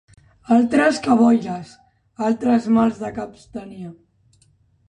[0.53, 1.75] Altres cabòries,
[2.31, 3.95] altres mals de cap tenia